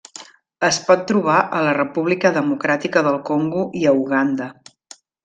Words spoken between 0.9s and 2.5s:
trobar a la República